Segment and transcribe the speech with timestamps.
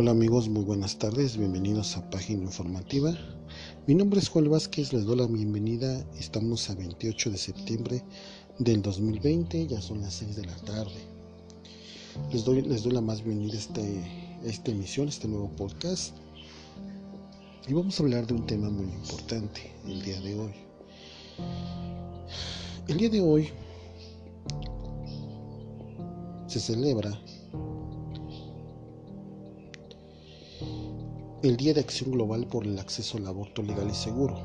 [0.00, 3.18] Hola amigos, muy buenas tardes, bienvenidos a Página Informativa.
[3.88, 6.06] Mi nombre es Juan Vázquez, les doy la bienvenida.
[6.16, 8.04] Estamos a 28 de septiembre
[8.60, 11.00] del 2020, ya son las 6 de la tarde.
[12.32, 14.04] Les doy, les doy la más bienvenida a, este,
[14.44, 16.14] esta emisión, este nuevo podcast.
[17.66, 20.52] Y vamos a hablar de un tema muy importante el día de hoy.
[22.86, 23.48] El día de hoy
[26.46, 27.20] se celebra
[31.42, 34.36] el Día de Acción Global por el Acceso al Aborto Legal y Seguro.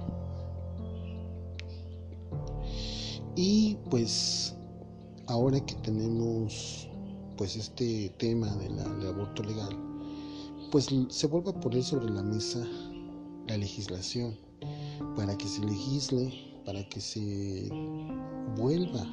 [3.36, 4.54] Y pues
[5.26, 6.88] ahora que tenemos
[7.36, 9.76] pues este tema del aborto legal,
[10.72, 12.64] pues se vuelve a poner sobre la mesa
[13.48, 14.38] la legislación
[15.16, 16.32] para que se legisle,
[16.64, 17.70] para que se
[18.55, 19.04] vuelva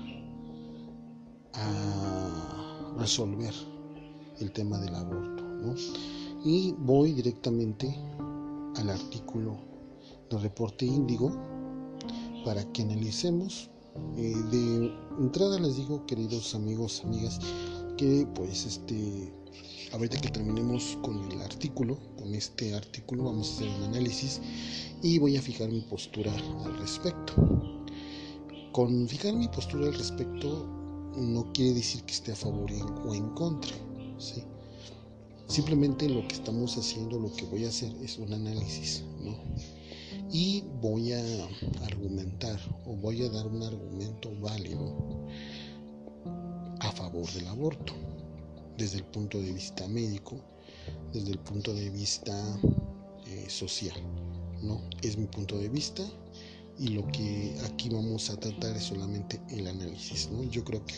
[1.54, 3.54] a resolver
[4.38, 5.42] el tema del aborto.
[5.42, 5.74] ¿no?
[6.44, 7.94] Y voy directamente
[8.76, 9.58] al artículo
[10.30, 11.32] del reporte índigo
[12.44, 13.70] para que analicemos
[14.16, 17.38] eh, de entrada les digo queridos amigos amigas
[17.98, 19.32] que pues este
[19.92, 24.40] ahorita que terminemos con el artículo con este artículo vamos a hacer un análisis
[25.02, 26.32] y voy a fijar mi postura
[26.64, 27.34] al respecto
[28.72, 30.66] con fijar mi postura al respecto
[31.16, 32.70] no quiere decir que esté a favor
[33.06, 33.74] o en contra
[34.16, 34.42] ¿sí?
[35.50, 39.36] Simplemente lo que estamos haciendo, lo que voy a hacer es un análisis, ¿no?
[40.30, 41.20] Y voy a
[41.86, 45.26] argumentar o voy a dar un argumento válido
[46.78, 47.94] a favor del aborto,
[48.78, 50.36] desde el punto de vista médico,
[51.12, 52.32] desde el punto de vista
[53.26, 54.00] eh, social,
[54.62, 54.80] ¿no?
[55.02, 56.04] Es mi punto de vista
[56.78, 60.44] y lo que aquí vamos a tratar es solamente el análisis, ¿no?
[60.44, 60.94] Yo creo que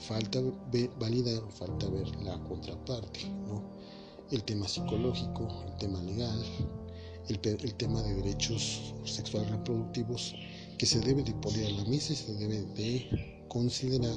[0.00, 0.40] falta
[0.98, 3.79] validar, falta ver la contraparte, ¿no?
[4.30, 6.44] El tema psicológico, el tema legal,
[7.28, 10.34] el, tema de derechos sexuales reproductivos
[10.78, 14.16] que se debe de poner a la mesa y se debe de considerar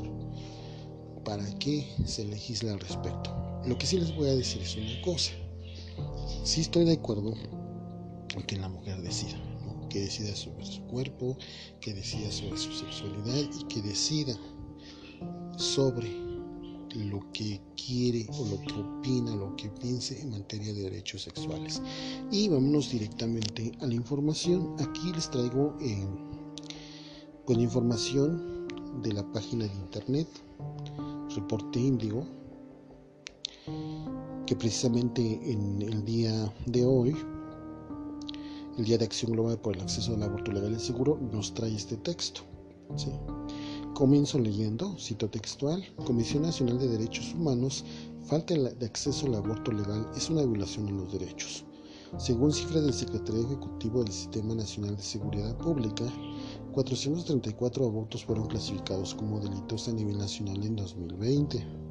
[1.26, 3.36] para que se legisle al respecto.
[3.66, 5.32] Lo que sí les voy a decir es una cosa.
[6.44, 7.34] Sí estoy de acuerdo
[8.36, 9.40] en que la mujer decida,
[9.90, 11.38] que decida sobre su cuerpo,
[11.80, 14.36] que decida sobre su sexualidad y que decida
[15.58, 16.23] sobre
[16.96, 21.81] lo que quiere o lo que opina, lo que piense en materia de derechos sexuales.
[22.31, 24.76] Y vámonos directamente a la información.
[24.80, 26.08] Aquí les traigo eh,
[27.46, 28.68] pues la información
[29.02, 30.28] de la página de internet
[31.36, 32.26] Reporte Índigo,
[34.46, 35.22] que precisamente
[35.52, 37.16] en el día de hoy,
[38.78, 41.75] el Día de Acción Global por el Acceso al Aborto Legal y Seguro, nos trae
[41.75, 42.42] este texto.
[42.96, 43.12] ¿sí?
[43.94, 47.86] Comienzo leyendo, cito textual, Comisión Nacional de Derechos Humanos,
[48.26, 51.64] falta de acceso al aborto legal es una violación de los derechos.
[52.18, 56.06] Según cifras del Secretario Ejecutivo del Sistema Nacional de Seguridad Pública,
[56.72, 61.83] 434 abortos fueron clasificados como delitos a nivel nacional en 2020.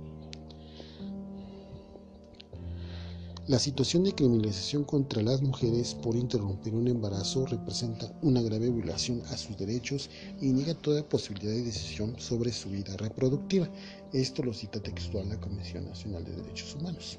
[3.48, 9.20] La situación de criminalización contra las mujeres por interrumpir un embarazo representa una grave violación
[9.32, 10.10] a sus derechos
[10.40, 13.68] y niega toda posibilidad de decisión sobre su vida reproductiva.
[14.12, 17.18] Esto lo cita textual la Comisión Nacional de Derechos Humanos.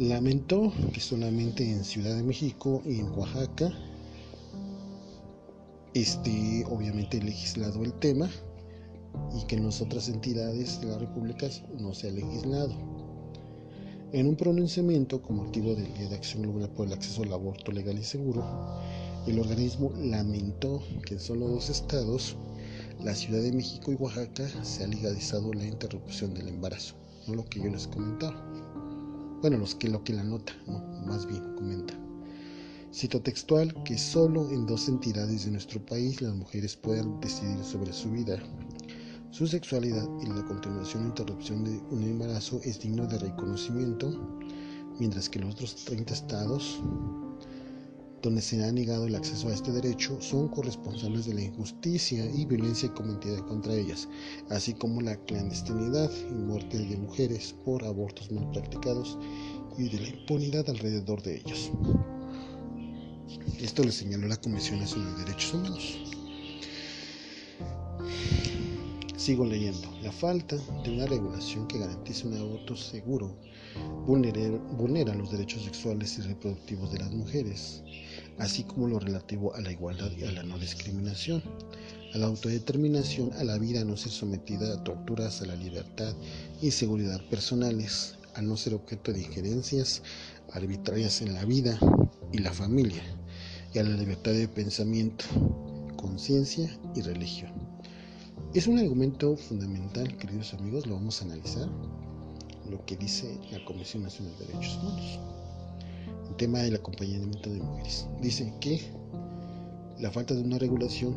[0.00, 3.70] Lamentó que solamente en Ciudad de México y en Oaxaca
[5.94, 8.28] esté obviamente legislado el tema
[9.34, 11.48] y que en las otras entidades de la República
[11.78, 12.74] no se ha legislado.
[14.12, 17.72] En un pronunciamiento con motivo del Día de Acción Global por el Acceso al Aborto
[17.72, 18.44] Legal y Seguro,
[19.26, 22.36] el organismo lamentó que en solo dos estados,
[23.02, 26.94] la Ciudad de México y Oaxaca, se ha legalizado la interrupción del embarazo,
[27.26, 28.40] no lo que yo les comentaba.
[29.40, 31.94] Bueno, los que, lo que la nota, no, más bien comenta.
[32.94, 37.92] Cito textual que solo en dos entidades de nuestro país las mujeres puedan decidir sobre
[37.92, 38.38] su vida
[39.34, 44.08] su sexualidad y la continuación o interrupción de un embarazo es digno de reconocimiento,
[45.00, 46.80] mientras que los otros 30 estados
[48.22, 52.44] donde se ha negado el acceso a este derecho son corresponsables de la injusticia y
[52.44, 54.08] violencia cometida contra ellas,
[54.50, 59.18] así como la clandestinidad y muerte de mujeres por abortos mal practicados
[59.76, 61.72] y de la impunidad alrededor de ellos.
[63.58, 66.23] Esto lo señaló la Comisión Nacional de Derechos Humanos.
[69.24, 69.90] Sigo leyendo.
[70.02, 70.54] La falta
[70.84, 73.34] de una regulación que garantice un aborto seguro
[74.06, 77.82] vulnera, los derechos sexuales y reproductivos de las mujeres,
[78.36, 81.42] así como lo relativo a la igualdad y a la no discriminación.
[82.12, 86.14] a la autodeterminación, a la vida, a no ser sometida a torturas, a la libertad
[86.60, 90.02] y seguridad personales, a no ser objeto de injerencias
[90.52, 91.78] arbitrarias en la vida
[92.30, 93.02] y la familia,
[93.72, 95.24] y a la libertad de pensamiento,
[95.96, 97.63] conciencia y religión.
[98.54, 101.68] Es un argumento fundamental, queridos amigos, lo vamos a analizar,
[102.70, 105.18] lo que dice la Comisión Nacional de Derechos Humanos.
[106.28, 108.06] El tema del acompañamiento de mujeres.
[108.22, 108.80] Dice que
[109.98, 111.16] la falta de una regulación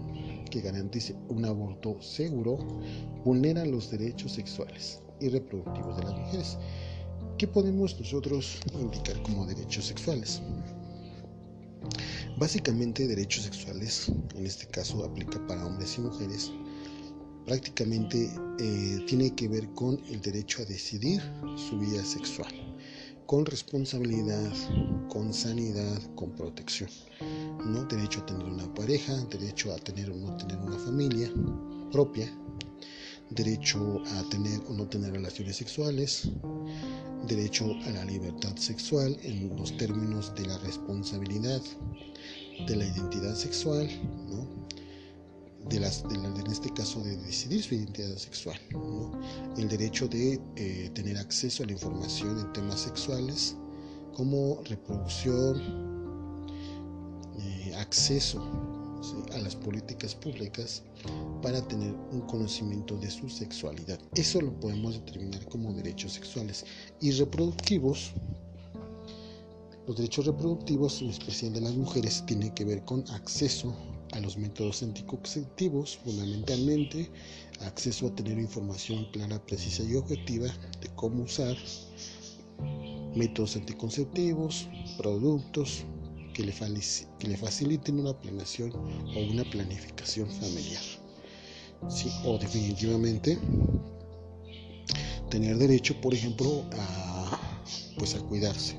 [0.50, 2.57] que garantice un aborto seguro
[3.24, 6.57] vulnera los derechos sexuales y reproductivos de las mujeres.
[7.38, 10.42] ¿Qué podemos nosotros indicar como derechos sexuales?
[12.39, 16.51] Básicamente derechos sexuales, en este caso aplica para hombres y mujeres,
[17.47, 18.29] prácticamente
[18.59, 21.21] eh, tiene que ver con el derecho a decidir
[21.55, 22.53] su vida sexual,
[23.25, 24.51] con responsabilidad,
[25.07, 26.89] con sanidad, con protección.
[27.65, 27.85] ¿no?
[27.85, 31.31] Derecho a tener una pareja, derecho a tener o no tener una familia
[31.89, 32.29] propia,
[33.29, 36.27] derecho a tener o no tener relaciones sexuales,
[37.29, 41.61] derecho a la libertad sexual en los términos de la responsabilidad
[42.67, 43.89] de la identidad sexual,
[44.29, 44.56] ¿no?
[45.69, 48.57] De las, en este caso de decidir su identidad sexual,
[49.57, 53.55] el derecho de eh, tener acceso a la información en temas sexuales
[54.13, 56.47] como reproducción,
[57.39, 58.41] eh, acceso
[59.33, 60.81] a las políticas públicas
[61.41, 63.99] para tener un conocimiento de su sexualidad.
[64.15, 66.65] Eso lo podemos determinar como derechos sexuales
[66.99, 68.11] y reproductivos.
[69.85, 73.73] Los derechos reproductivos, en especial de las mujeres, tienen que ver con acceso
[74.17, 77.09] a los métodos anticonceptivos, fundamentalmente
[77.61, 80.47] acceso a tener información clara, precisa y objetiva
[80.81, 81.55] de cómo usar
[83.15, 84.67] métodos anticonceptivos,
[84.97, 85.83] productos
[86.33, 86.53] que le,
[87.19, 90.83] que le faciliten una planeación o una planificación familiar.
[91.87, 93.37] Sí, o definitivamente
[95.29, 97.39] tener derecho, por ejemplo, a,
[97.99, 98.75] pues a cuidarse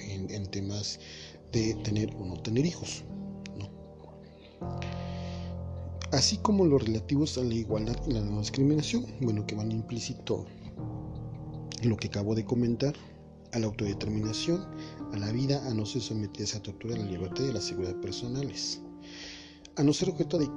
[0.00, 0.98] en, en temas
[1.52, 3.04] de tener o no tener hijos.
[6.16, 10.46] Así como los relativos a la igualdad y la no discriminación, bueno, que van implícito
[11.82, 12.94] lo que acabo de comentar,
[13.52, 14.66] a la autodeterminación,
[15.12, 17.60] a la vida, a no ser sometidas a tortura, a la libertad y a la
[17.60, 18.80] seguridad personales,
[19.76, 20.48] a no ser objeto de,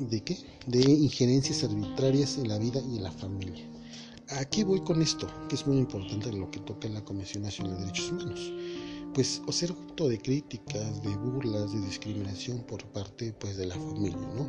[0.00, 0.36] ¿de qué?
[0.66, 3.68] De injerencias arbitrarias en la vida y en la familia.
[4.28, 5.26] ¿A qué voy con esto?
[5.48, 8.52] Que es muy importante lo que toca en la Comisión Nacional de Derechos Humanos
[9.14, 14.16] pues ser objeto de críticas, de burlas, de discriminación por parte pues de la familia,
[14.34, 14.48] ¿no?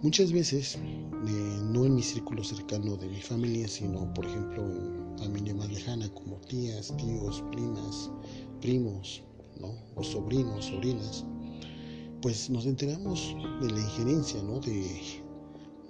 [0.00, 5.18] Muchas veces, eh, no en mi círculo cercano de mi familia, sino por ejemplo en
[5.18, 8.10] familia más lejana como tías, tíos, primas,
[8.60, 9.22] primos,
[9.60, 9.74] ¿no?
[9.96, 11.24] O sobrinos, sobrinas,
[12.22, 14.60] pues nos enteramos de la injerencia, ¿no?
[14.60, 15.22] De,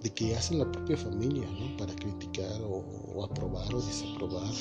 [0.02, 1.76] de que hace la propia familia, ¿no?
[1.76, 4.52] Para criticar o aprobar o desaprobar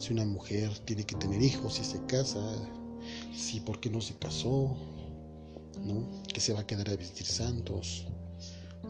[0.00, 2.40] si una mujer tiene que tener hijos, si se casa,
[3.36, 4.74] si por qué no se casó,
[5.84, 6.08] ¿no?
[6.32, 8.06] que se va a quedar a vestir santos,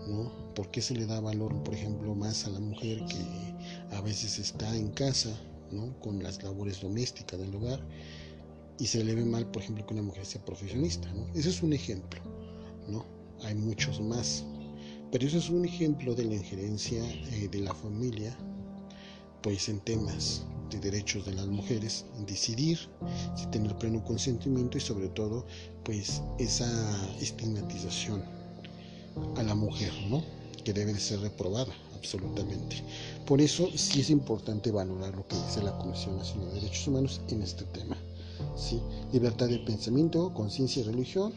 [0.07, 0.31] ¿no?
[0.55, 4.39] ¿Por qué se le da valor, por ejemplo, más a la mujer que a veces
[4.39, 5.37] está en casa,
[5.73, 5.99] ¿no?
[6.01, 7.81] Con las labores domésticas del hogar
[8.79, 11.13] y se le ve mal, por ejemplo, que una mujer sea profesionista.
[11.35, 12.21] Ese es un ejemplo,
[12.89, 13.05] ¿no?
[13.43, 14.45] Hay muchos más,
[15.11, 17.03] pero eso es un ejemplo de la injerencia
[17.33, 18.37] eh, de la familia,
[19.43, 22.79] pues en temas de derechos de las mujeres, decidir,
[23.51, 25.47] tener pleno consentimiento y sobre todo
[25.85, 26.69] pues esa
[27.21, 28.23] estigmatización
[29.37, 30.23] a la mujer, ¿no?
[30.65, 32.83] Que debe de ser reprobada absolutamente.
[33.27, 37.21] Por eso sí es importante valorar lo que dice la Comisión Nacional de Derechos Humanos
[37.29, 37.97] en este tema.
[38.57, 38.81] ¿sí?
[39.13, 41.33] Libertad de pensamiento, conciencia y religión,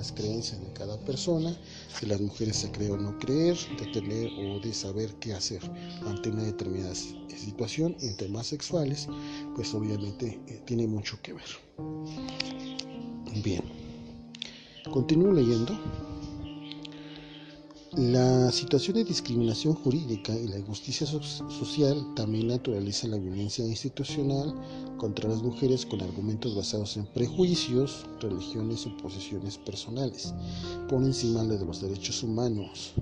[0.00, 1.54] las creencias de cada persona,
[1.98, 5.60] si las mujeres se cree o no creer, de tener o de saber qué hacer
[6.06, 9.08] ante una determinada situación en temas sexuales,
[9.54, 11.44] pues obviamente eh, tiene mucho que ver.
[13.44, 13.62] Bien,
[14.90, 15.78] continúo leyendo.
[17.96, 24.54] La situación de discriminación jurídica y la injusticia social también naturaliza la violencia institucional
[24.96, 30.32] contra las mujeres con argumentos basados en prejuicios, religiones o posiciones personales,
[30.88, 32.92] por encima de los derechos humanos,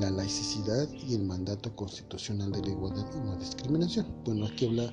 [0.00, 4.06] la laicidad y el mandato constitucional de la igualdad y no discriminación.
[4.24, 4.92] Bueno, aquí habla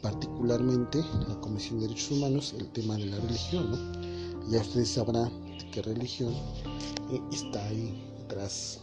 [0.00, 4.48] particularmente la Comisión de Derechos Humanos el tema de la religión, ¿no?
[4.48, 5.32] Ya ustedes sabrán
[5.72, 6.32] qué religión
[7.10, 8.80] eh, está ahí tras,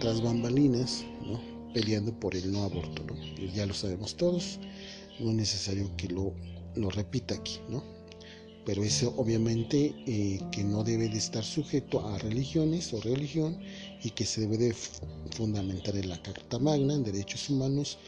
[0.00, 1.40] tras bambalinas, ¿no?
[1.74, 3.04] peleando por el no aborto.
[3.04, 3.14] ¿no?
[3.52, 4.58] ya lo sabemos todos,
[5.20, 6.32] no es necesario que lo,
[6.74, 7.60] lo repita aquí.
[7.68, 7.82] ¿no?
[8.64, 13.58] pero eso obviamente eh, que no debe de estar sujeto a religiones o religión
[14.02, 14.74] y que se debe de
[15.36, 17.98] fundamentar en la Carta Magna, en derechos humanos,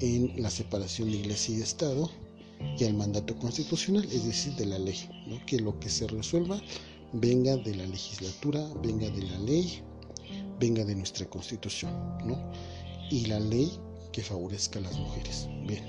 [0.00, 2.08] en la separación de iglesia y Estado
[2.78, 4.96] y al mandato constitucional, es decir, de la ley,
[5.46, 6.60] que lo que se resuelva
[7.12, 9.82] venga de la legislatura, venga de la ley,
[10.58, 11.92] venga de nuestra constitución,
[12.24, 12.36] ¿no?
[13.10, 13.78] y la ley
[14.12, 15.48] que favorezca a las mujeres.
[15.66, 15.84] Bien.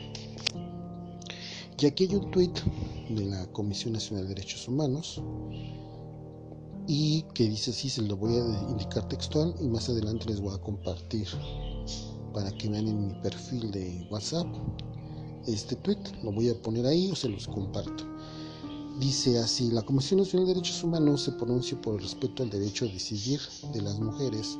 [1.79, 2.59] Y aquí hay un tuit
[3.09, 5.21] de la Comisión Nacional de Derechos Humanos
[6.87, 10.55] y que dice así, se lo voy a indicar textual y más adelante les voy
[10.55, 11.27] a compartir
[12.33, 14.47] para que vean en mi perfil de WhatsApp
[15.45, 18.05] este tweet, lo voy a poner ahí o se los comparto.
[18.99, 22.85] Dice así, la Comisión Nacional de Derechos Humanos se pronuncia por el respeto al derecho
[22.85, 23.39] a decidir
[23.71, 24.57] de las mujeres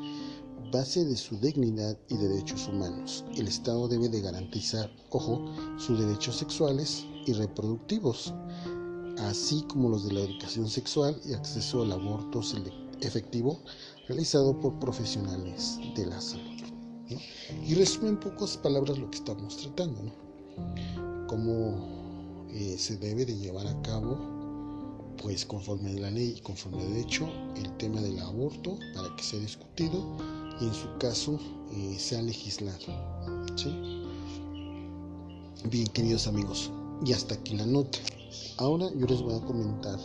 [0.72, 3.26] base de su dignidad y derechos humanos.
[3.36, 5.44] El Estado debe de garantizar, ojo,
[5.78, 8.34] sus derechos sexuales y reproductivos,
[9.20, 12.42] así como los de la educación sexual y acceso al aborto
[13.02, 13.60] efectivo
[14.08, 16.62] realizado por profesionales de la salud.
[17.66, 21.28] Y resume en pocas palabras lo que estamos tratando, ¿no?
[21.28, 21.97] cómo
[22.54, 24.38] eh, se debe de llevar a cabo
[25.22, 29.24] pues conforme a la ley y conforme al derecho el tema del aborto para que
[29.24, 30.04] sea discutido
[30.62, 31.40] y en su caso
[31.74, 32.78] eh, sea legislado.
[35.70, 36.72] Bien, queridos amigos,
[37.06, 38.00] y hasta aquí la nota.
[38.58, 40.00] Ahora yo les voy a comentar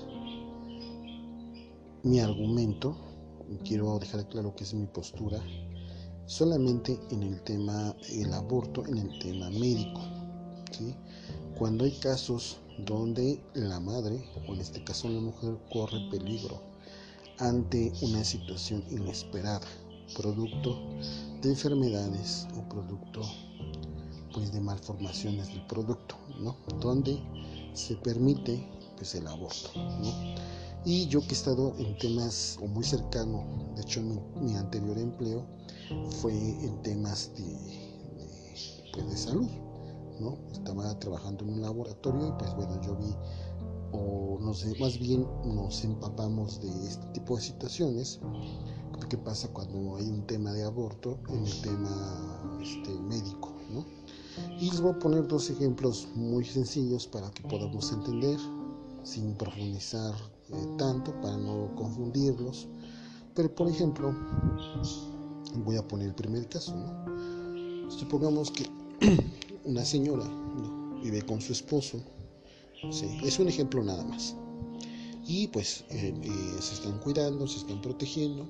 [2.02, 2.96] mi argumento.
[3.64, 5.40] Quiero dejar claro que es mi postura
[6.26, 10.00] solamente en el tema del aborto, en el tema médico.
[11.62, 12.56] Cuando hay casos
[12.88, 16.60] donde la madre, o en este caso la mujer, corre peligro
[17.38, 19.68] ante una situación inesperada
[20.16, 20.76] producto
[21.40, 23.22] de enfermedades o producto
[24.34, 26.56] pues de malformaciones del producto, ¿no?
[26.80, 27.22] Donde
[27.74, 29.70] se permite pues el aborto,
[30.84, 35.46] Y yo que he estado en temas o muy cercano, de hecho mi, anterior empleo
[36.20, 39.48] fue en temas de, pues de salud,
[40.22, 40.38] ¿no?
[40.52, 43.14] Estaba trabajando en un laboratorio y pues bueno, yo vi
[43.92, 48.20] o no sé, más bien nos empapamos de este tipo de situaciones
[49.12, 53.52] qué pasa cuando hay un tema de aborto en el tema este, médico.
[53.70, 53.84] ¿no?
[54.58, 58.38] Y les voy a poner dos ejemplos muy sencillos para que podamos entender,
[59.02, 60.14] sin profundizar
[60.48, 62.68] eh, tanto, para no confundirlos.
[63.34, 64.14] Pero por ejemplo,
[65.56, 66.74] voy a poner el primer caso.
[66.74, 67.90] ¿no?
[67.90, 68.64] Supongamos que
[69.64, 70.24] una señora
[71.02, 72.00] vive con su esposo.
[72.90, 74.34] Sí, es un ejemplo nada más
[75.26, 78.46] y pues eh, eh, se están cuidando, se están protegiendo,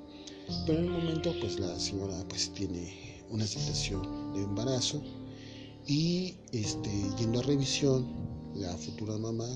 [0.66, 5.02] pero en el momento pues la señora pues tiene una situación de embarazo
[5.86, 8.06] y este, yendo a revisión,
[8.54, 9.48] la futura mamá,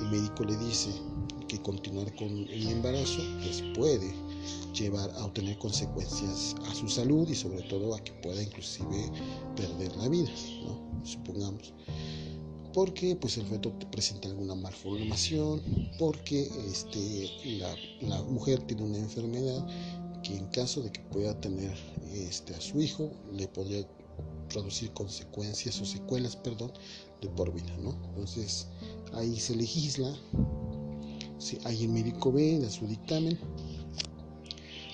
[0.00, 0.90] el médico le dice
[1.48, 4.12] que continuar con el embarazo pues puede
[4.72, 9.10] llevar a obtener consecuencias a su salud y sobre todo a que pueda inclusive
[9.56, 10.30] perder la vida,
[10.64, 11.04] ¿no?
[11.04, 11.72] supongamos
[12.78, 15.60] porque pues el feto presenta alguna malformación,
[15.98, 17.58] porque este,
[18.02, 19.66] la, mujer tiene una enfermedad
[20.22, 21.76] que en caso de que pueda tener
[22.12, 23.84] este, a su hijo le podría
[24.48, 26.72] producir consecuencias o secuelas, perdón,
[27.20, 27.96] de por vida, ¿no?
[28.10, 28.68] Entonces
[29.12, 30.14] ahí se legisla,
[31.38, 33.38] si el médico ve, da su dictamen,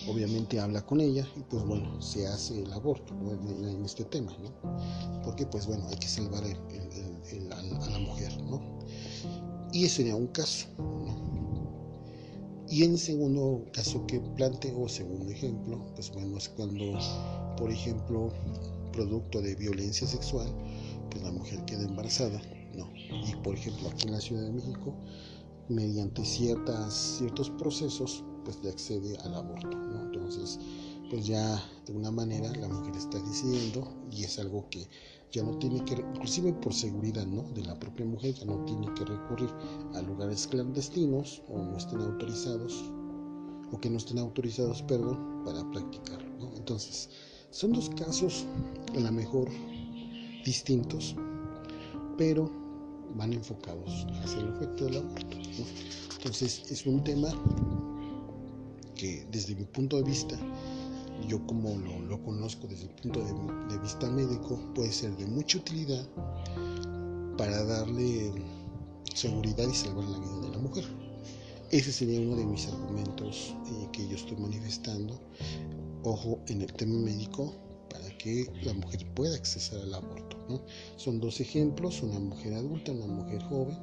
[0.08, 5.22] obviamente habla con ella y pues bueno, se hace el aborto en, este tema, ¿no?
[5.22, 8.60] Porque pues bueno, hay que salvar el, a, la mujer, ¿no?
[9.72, 10.66] Y ese sería un caso,
[12.68, 16.98] Y en segundo caso que planteo, segundo ejemplo, pues bueno, es cuando,
[17.56, 18.32] por ejemplo,
[18.92, 20.48] producto de violencia sexual,
[21.10, 22.40] pues la mujer queda embarazada,
[22.74, 22.88] ¿no?
[23.28, 24.94] Y por ejemplo, aquí en la Ciudad de México,
[25.68, 29.70] mediante ciertas, ciertos procesos, pues le accede al aborto.
[29.70, 30.58] Entonces,
[31.10, 34.88] pues ya de una manera la mujer está decidiendo y es algo que
[35.32, 37.42] ya no tiene que, inclusive por seguridad ¿no?
[37.54, 39.50] de la propia mujer, ya no tiene que recurrir
[39.94, 42.84] a lugares clandestinos o no estén autorizados,
[43.72, 46.38] o que no estén autorizados, perdón, para practicarlo.
[46.38, 46.54] ¿no?
[46.56, 47.10] Entonces,
[47.50, 48.46] son dos casos
[48.96, 49.48] a lo mejor
[50.44, 51.16] distintos,
[52.16, 52.63] pero
[53.14, 55.36] van enfocados hacia el efecto del aborto.
[56.16, 57.28] Entonces, es un tema
[58.94, 60.38] que desde mi punto de vista
[61.28, 66.06] yo como lo, conozco desde el punto de, vista médico, puede ser de mucha utilidad
[67.38, 68.32] para darle
[69.14, 70.84] seguridad y salvar la vida de la mujer.
[71.70, 75.18] Ese sería uno de mis argumentos eh, que yo estoy manifestando.
[76.02, 77.54] Ojo en el tema médico
[77.94, 80.36] para que la mujer pueda acceder al aborto.
[80.96, 83.78] Son dos ejemplos, una mujer adulta, una mujer joven,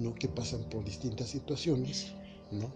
[0.00, 0.12] ¿no?
[0.14, 2.08] que pasan por distintas situaciones,
[2.50, 2.70] ¿no?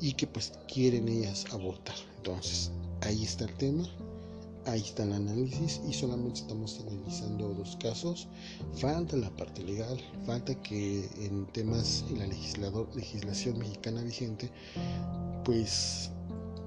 [0.00, 1.94] y que pues quieren ellas abortar.
[2.16, 2.70] Entonces,
[3.02, 3.84] ahí está el tema,
[4.64, 8.28] ahí está el análisis y solamente estamos analizando dos casos.
[8.76, 12.26] Falta la parte legal, falta que en temas en la
[12.94, 14.50] legislación mexicana vigente,
[15.44, 16.10] pues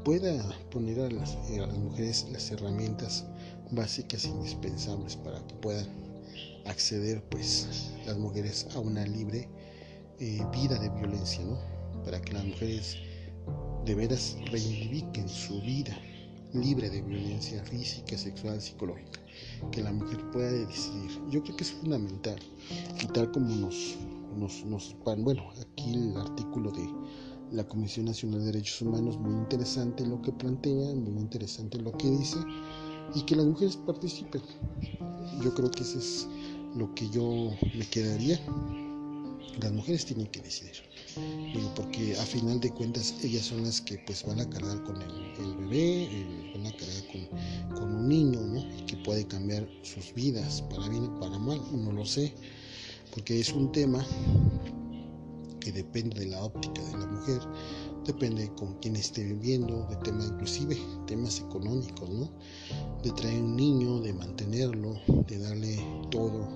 [0.03, 3.25] pueda poner a las, a las mujeres las herramientas
[3.71, 5.87] básicas indispensables para que puedan
[6.65, 9.49] acceder pues las mujeres a una libre
[10.19, 11.57] eh, vida de violencia, ¿no?
[12.03, 12.97] Para que las mujeres
[13.85, 15.97] de veras reivindiquen su vida
[16.53, 19.19] libre de violencia física, sexual, psicológica,
[19.71, 21.09] que la mujer pueda decidir.
[21.29, 22.39] Yo creo que es fundamental
[23.01, 23.95] y tal como nos,
[24.37, 26.87] nos, nos bueno, aquí el artículo de
[27.53, 32.09] la Comisión Nacional de Derechos Humanos, muy interesante lo que plantea, muy interesante lo que
[32.09, 32.37] dice,
[33.13, 34.41] y que las mujeres participen.
[35.41, 36.27] Yo creo que eso es
[36.75, 38.39] lo que yo me quedaría.
[39.61, 40.73] Las mujeres tienen que decidir.
[41.53, 44.99] Digo, porque a final de cuentas ellas son las que pues van a cargar con
[44.99, 46.09] el, bebé,
[46.55, 48.59] van a cargar con, con, un niño, ¿no?
[48.79, 52.33] Y que puede cambiar sus vidas, para bien o para mal, no lo sé,
[53.13, 54.03] porque es un tema
[55.63, 57.41] que depende de la óptica de la mujer,
[58.05, 60.77] depende con quién esté viviendo, de temas inclusive
[61.07, 62.29] temas económicos, ¿no?
[63.01, 65.79] De traer un niño, de mantenerlo, de darle
[66.11, 66.49] todo,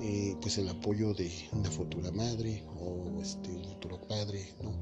[0.00, 4.72] eh, pues el apoyo de una futura madre o este, un futuro padre, ¿no?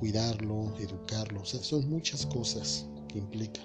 [0.00, 3.64] Cuidarlo, educarlo, o sea, son muchas cosas que implican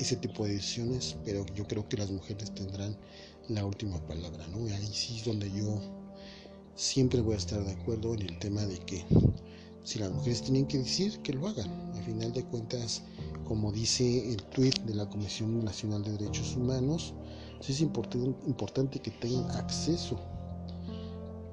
[0.00, 2.98] ese tipo de decisiones, pero yo creo que las mujeres tendrán
[3.48, 4.66] la última palabra, ¿no?
[4.66, 6.01] ahí sí es donde yo
[6.76, 9.04] siempre voy a estar de acuerdo en el tema de que
[9.84, 11.70] si las mujeres tienen que decir, que lo hagan.
[11.94, 13.02] Al final de cuentas,
[13.44, 17.14] como dice el tuit de la Comisión Nacional de Derechos Humanos,
[17.68, 20.18] es importante que tengan acceso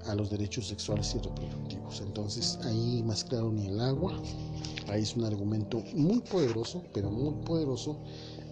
[0.06, 2.02] a los derechos sexuales y reproductivos.
[2.02, 4.20] Entonces, ahí más claro ni el agua.
[4.88, 8.00] Ahí es un argumento muy poderoso, pero muy poderoso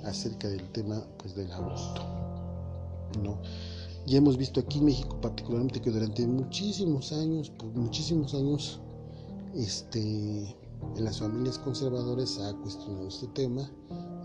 [0.03, 2.03] acerca del tema pues, del aborto.
[3.23, 3.39] ¿no?
[4.07, 8.79] Ya hemos visto aquí en México particularmente que durante muchísimos años, pues muchísimos años,
[9.53, 10.55] este,
[10.95, 13.69] en las familias conservadoras se ha cuestionado este tema,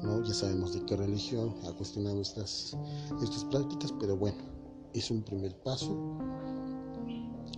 [0.04, 0.22] ¿no?
[0.22, 2.76] ya sabemos de qué religión ha cuestionado estas,
[3.24, 4.38] estas prácticas, pero bueno,
[4.94, 5.90] es un primer paso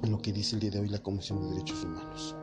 [0.02, 2.34] en lo que dice el día de hoy la Comisión de Derechos Humanos.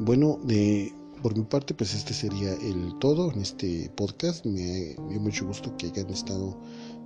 [0.00, 4.44] Bueno, de, por mi parte, pues este sería el todo en este podcast.
[4.46, 6.56] Me dio mucho gusto que hayan estado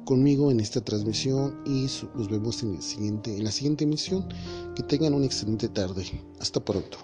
[0.04, 4.28] conmigo en esta transmisión y nos vemos en, el siguiente, en la siguiente emisión.
[4.74, 6.04] Que tengan una excelente tarde.
[6.40, 6.98] Hasta pronto.